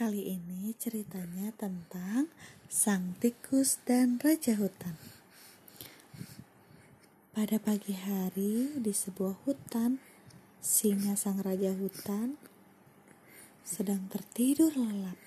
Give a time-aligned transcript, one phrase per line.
[0.00, 2.32] Kali ini ceritanya tentang
[2.72, 4.96] sang tikus dan raja hutan.
[7.36, 10.00] Pada pagi hari di sebuah hutan,
[10.56, 12.40] singa sang raja hutan
[13.60, 15.20] sedang tertidur lelap.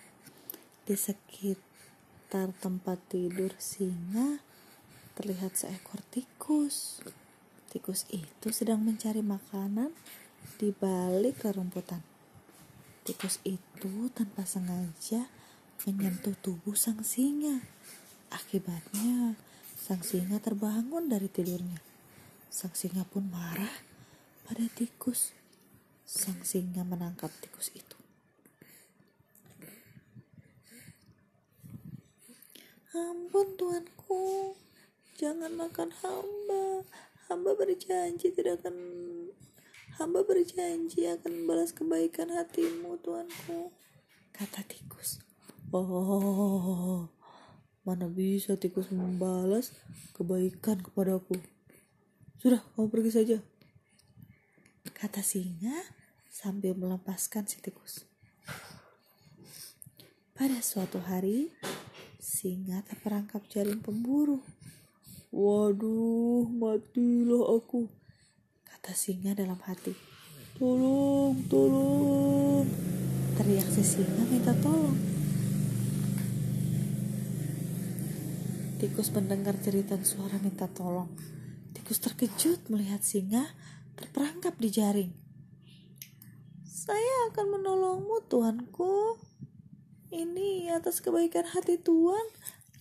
[0.90, 4.42] Di sekitar tempat tidur singa
[5.14, 6.98] terlihat seekor tikus.
[7.70, 9.94] Tikus itu sedang mencari makanan
[10.58, 12.12] di balik rerumputan.
[13.03, 15.27] Tikus itu tanpa sengaja
[15.84, 17.59] menyentuh tubuh sang singa.
[18.31, 19.35] Akibatnya,
[19.76, 21.84] sang singa terbangun dari tidurnya.
[22.48, 23.84] Sang singa pun marah
[24.48, 25.35] pada tikus.
[26.07, 27.99] Sang singa menangkap tikus itu.
[32.95, 34.55] Ampun tuanku,
[35.20, 36.88] jangan makan hamba.
[37.27, 39.02] Hamba berjanji tidak akan
[40.00, 43.74] hamba berjanji akan membalas kebaikan hatimu tuanku.
[44.34, 45.22] Kata tikus.
[45.74, 47.10] Oh,
[47.85, 49.74] mana bisa tikus membalas
[50.13, 51.38] kebaikan kepadaku.
[52.38, 53.38] Sudah, kamu pergi saja.
[54.94, 55.74] Kata singa
[56.30, 58.05] sambil melepaskan si tikus.
[60.34, 61.54] Pada suatu hari,
[62.24, 64.40] Singa terperangkap jaring pemburu.
[65.35, 67.91] Waduh, matilah aku,
[68.84, 69.95] kata singa dalam hati.
[70.59, 72.67] Tolong, tolong,
[73.39, 75.00] teriak si singa minta tolong.
[78.84, 81.07] Tikus mendengar cerita suara minta tolong.
[81.72, 83.56] Tikus terkejut melihat singa
[83.95, 85.16] terperangkap di jaring.
[86.67, 89.16] Saya akan menolongmu, tuanku,
[90.11, 92.28] ini atas kebaikan hati Tuhan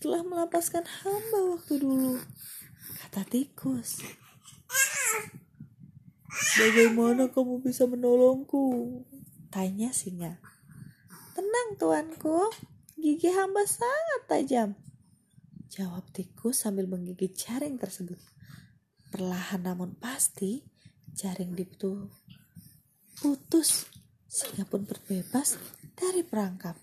[0.03, 2.19] telah melepaskan hamba waktu dulu.
[3.07, 4.03] Kata tikus.
[6.53, 9.01] Bagaimana kamu bisa menolongku?
[9.49, 10.37] Tanya singa.
[11.33, 12.53] Tenang tuanku,
[12.93, 14.69] gigi hamba sangat tajam.
[15.73, 18.21] Jawab tikus sambil menggigit jaring tersebut.
[19.09, 20.61] Perlahan namun pasti,
[21.17, 22.13] jaring itu
[23.17, 23.89] putus.
[24.29, 25.57] Singa pun berbebas
[25.97, 26.77] dari perangkap.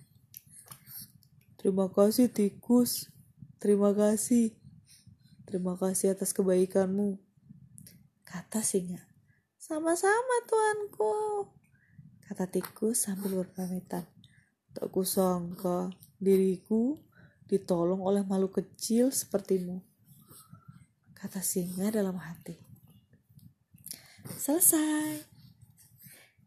[1.62, 3.06] Terima kasih tikus.
[3.62, 4.50] Terima kasih.
[5.46, 7.22] Terima kasih atas kebaikanmu.
[8.26, 9.09] Kata singa.
[9.70, 11.46] Sama-sama tuanku.
[12.26, 14.02] Kata tikus sambil berpamitan.
[14.74, 16.98] Tak kusangka diriku
[17.46, 19.78] ditolong oleh makhluk kecil sepertimu.
[21.14, 22.58] Kata singa dalam hati.
[24.34, 25.22] Selesai.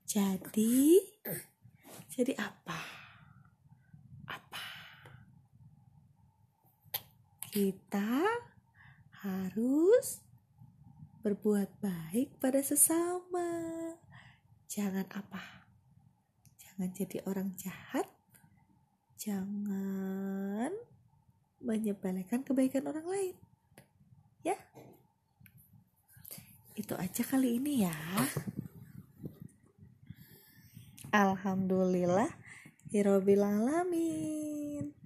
[0.04, 1.00] Jadi,
[2.12, 3.04] jadi apa?
[7.54, 8.26] kita
[9.22, 10.23] harus
[11.24, 13.48] berbuat baik pada sesama.
[14.68, 15.72] Jangan apa?
[16.60, 18.12] Jangan jadi orang jahat.
[19.16, 20.76] Jangan
[21.64, 23.36] menyepelekan kebaikan orang lain.
[24.44, 24.60] Ya.
[26.76, 27.96] Itu aja kali ini ya.
[31.16, 32.36] Alhamdulillah.
[32.92, 35.03] Hirobil alamin.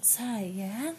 [0.00, 0.96] Sayang,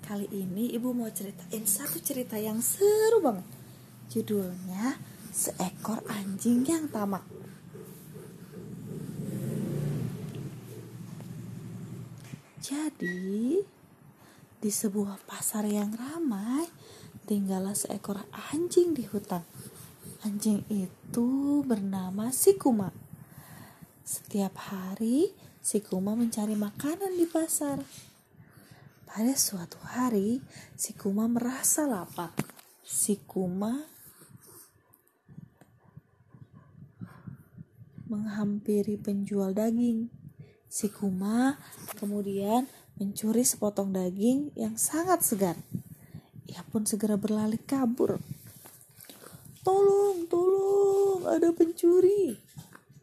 [0.00, 3.46] kali ini ibu mau ceritain satu cerita yang seru banget.
[4.08, 4.96] Judulnya
[5.28, 7.38] Seekor Anjing yang Tamak.
[12.68, 13.64] Jadi,
[14.60, 16.68] di sebuah pasar yang ramai,
[17.24, 18.20] tinggallah seekor
[18.52, 19.40] anjing di hutan.
[20.20, 21.28] Anjing itu
[21.64, 22.92] bernama Sikuma.
[24.04, 25.32] Setiap hari,
[25.62, 27.82] si Kuma mencari makanan di pasar.
[29.08, 30.40] Pada suatu hari,
[30.78, 32.32] si Kuma merasa lapar.
[32.84, 33.84] Si Kuma
[38.08, 40.08] menghampiri penjual daging.
[40.68, 41.60] Si Kuma
[42.00, 45.56] kemudian mencuri sepotong daging yang sangat segar.
[46.48, 48.16] Ia pun segera berlari kabur.
[49.60, 52.40] Tolong, tolong, ada pencuri!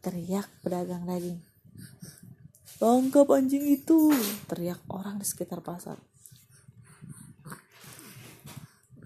[0.02, 1.45] Teriak pedagang daging.
[2.76, 4.12] Tangkap anjing itu,
[4.46, 5.96] teriak orang di sekitar pasar.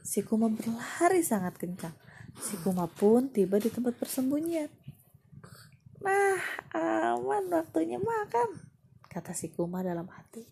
[0.03, 1.95] Si Kuma berlari sangat kencang.
[2.43, 4.67] Si Kuma pun tiba di tempat persembunyian.
[6.03, 6.41] Nah,
[6.75, 8.59] aman waktunya makan,
[9.07, 10.43] kata si Kuma dalam hati.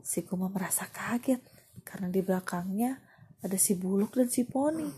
[0.00, 1.44] Si Kuma merasa kaget
[1.84, 3.02] karena di belakangnya
[3.40, 4.88] ada si buluk dan si poni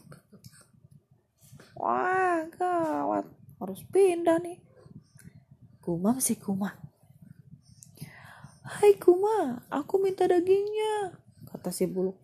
[1.79, 3.27] wah gawat
[3.63, 4.59] harus pindah nih
[5.83, 6.79] kumam si kuma.
[8.63, 11.19] Hai kuma aku minta dagingnya
[11.51, 12.17] kata si buluk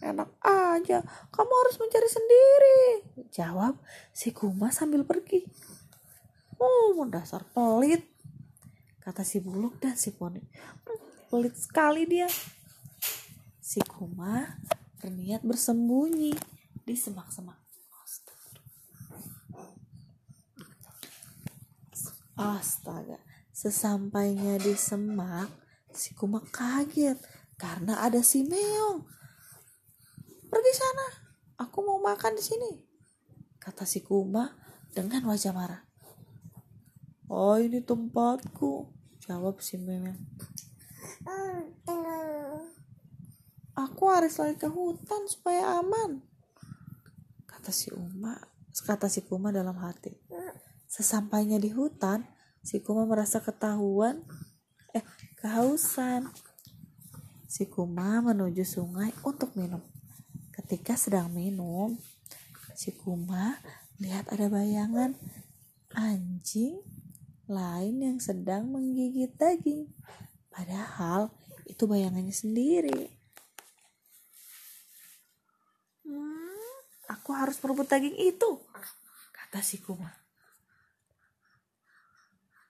[0.00, 2.80] enak aja kamu harus mencari sendiri
[3.28, 3.76] jawab
[4.16, 5.44] si kuma sambil pergi.
[6.60, 8.04] Oh dasar pelit
[9.00, 10.40] kata si buluk dan si poni.
[10.84, 12.28] Hmm, pelit sekali dia.
[13.60, 14.60] Si kuma
[15.00, 16.36] berniat bersembunyi
[16.84, 17.59] di semak-semak.
[22.40, 23.20] Astaga,
[23.52, 25.52] sesampainya di semak,
[25.92, 27.20] si kuma kaget
[27.60, 29.04] karena ada si meong.
[30.48, 31.06] Pergi sana,
[31.60, 32.72] aku mau makan di sini,
[33.60, 34.56] kata si kuma
[34.88, 35.84] dengan wajah marah.
[37.28, 38.88] Oh ini tempatku,
[39.20, 40.16] jawab si meong.
[43.76, 46.24] Aku harus lari ke hutan supaya aman.
[47.44, 48.36] Kata si Uma,
[48.84, 50.16] kata si Kuma dalam hati.
[50.90, 52.26] Sesampainya di hutan,
[52.66, 54.26] si Kuma merasa ketahuan,
[54.90, 55.06] eh
[55.38, 56.26] kehausan.
[57.46, 59.78] Si Kuma menuju sungai untuk minum.
[60.50, 61.94] Ketika sedang minum,
[62.74, 63.54] si Kuma
[64.02, 65.14] lihat ada bayangan
[65.94, 66.82] anjing
[67.46, 69.86] lain yang sedang menggigit daging.
[70.50, 71.30] Padahal
[71.70, 73.14] itu bayangannya sendiri.
[77.06, 78.50] Aku harus merebut daging itu,
[79.30, 80.29] kata si Kuma.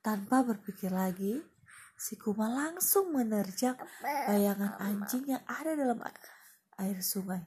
[0.01, 1.45] Tanpa berpikir lagi,
[2.01, 6.01] si Kuma langsung menerjang bayangan anjing yang ada dalam
[6.81, 7.45] air sungai.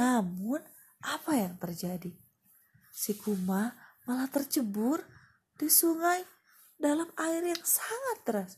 [0.00, 0.64] Namun,
[1.04, 2.16] apa yang terjadi?
[2.88, 3.76] Si Kuma
[4.08, 5.04] malah tercebur
[5.52, 6.24] di sungai
[6.80, 8.52] dalam air yang sangat deras.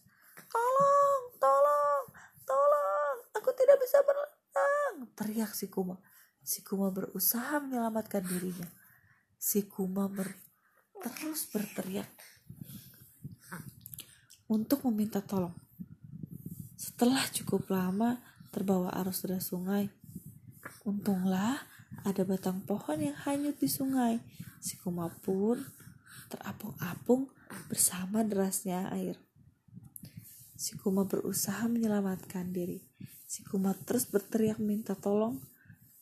[0.46, 2.04] Tolong, tolong,
[2.46, 5.98] tolong, aku tidak bisa berenang, teriak si Kuma.
[6.46, 8.70] Si Kuma berusaha menyelamatkan dirinya.
[9.34, 10.30] Si Kuma ber
[11.02, 12.06] terus berteriak
[14.48, 15.54] untuk meminta tolong.
[16.74, 18.18] Setelah cukup lama
[18.48, 19.92] terbawa arus deras sungai,
[20.88, 21.68] untunglah
[22.02, 24.18] ada batang pohon yang hanyut di sungai.
[24.58, 25.60] Si Kuma pun
[26.32, 27.28] terapung-apung
[27.68, 29.20] bersama derasnya air.
[30.58, 32.82] Si Kuma berusaha menyelamatkan diri.
[33.28, 35.38] Si Kuma terus berteriak minta tolong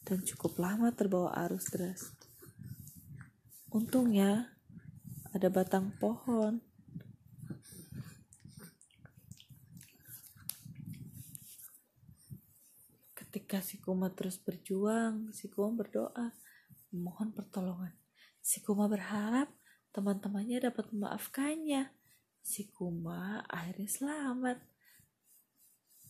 [0.06, 2.14] dan cukup lama terbawa arus deras.
[3.74, 4.54] Untungnya
[5.34, 6.62] ada batang pohon.
[13.26, 16.30] Ketika si Kuma terus berjuang, si Kuma berdoa
[16.94, 17.90] memohon pertolongan.
[18.38, 19.50] Si Kuma berharap
[19.90, 21.90] teman-temannya dapat memaafkannya.
[22.40, 24.58] Si Kuma akhirnya selamat.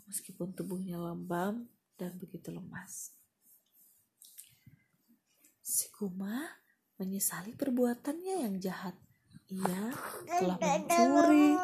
[0.06, 1.66] Meskipun tubuhnya lembam
[1.96, 3.16] dan begitu lemas.
[5.64, 6.46] Si Kuma
[7.00, 8.94] menyesali perbuatannya yang jahat.
[9.48, 9.94] Ia
[10.26, 11.54] telah mencuri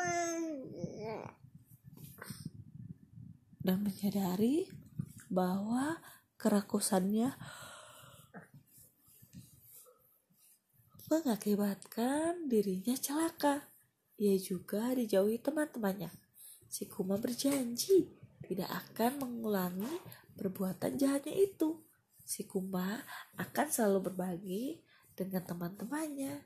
[3.62, 4.66] dan menyadari
[5.32, 5.96] bahwa
[6.36, 7.32] kerakusannya
[11.08, 13.72] mengakibatkan dirinya celaka.
[14.20, 16.12] Ia juga dijauhi teman-temannya.
[16.68, 18.12] Si Kuma berjanji
[18.44, 19.92] tidak akan mengulangi
[20.36, 21.80] perbuatan jahatnya itu
[22.22, 23.00] si Kuma
[23.36, 24.80] akan selalu berbagi
[25.12, 26.44] dengan teman-temannya.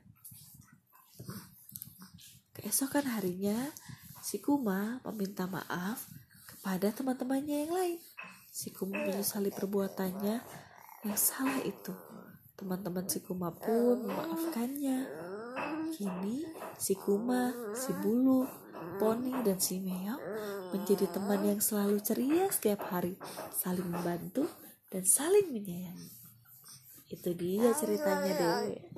[2.57, 3.71] Keesokan harinya,
[4.19, 6.09] si Kuma meminta maaf
[6.49, 7.99] kepada teman-temannya yang lain.
[8.57, 10.35] Si Kuma menyesali perbuatannya
[11.05, 11.93] yang salah itu.
[12.57, 15.05] Teman-teman si Kuma pun memaafkannya.
[15.93, 16.41] Kini
[16.81, 18.49] si Kuma, si Bulu,
[18.97, 20.17] Poni, dan si Meong
[20.73, 23.13] menjadi teman yang selalu ceria setiap hari,
[23.53, 24.49] saling membantu
[24.89, 26.09] dan saling menyayangi.
[27.13, 28.89] Itu dia ceritanya deh.